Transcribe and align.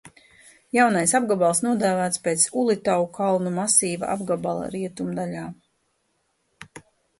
Jaunais 0.77 1.11
apgabals 1.19 1.61
nodēvēts 1.65 2.21
pēc 2.29 2.45
Ulitau 2.63 3.05
kalnu 3.19 3.53
masīva 3.59 4.09
apgabala 4.17 4.73
rietumdaļā. 4.79 5.47